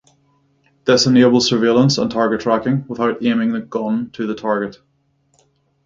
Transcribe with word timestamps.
This 0.85 1.05
enables 1.05 1.47
surveillance 1.47 1.99
and 1.99 2.09
target 2.09 2.41
tracking 2.41 2.85
without 2.87 3.23
aiming 3.23 3.51
the 3.51 3.61
gun 3.61 4.09
to 4.13 4.25
the 4.25 4.33
target. 4.33 4.79